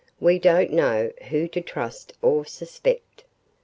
We 0.19 0.39
don't 0.39 0.71
know 0.73 1.11
who 1.29 1.47
to 1.49 1.61
trust 1.61 2.13
or 2.23 2.43
suspect." 2.43 3.23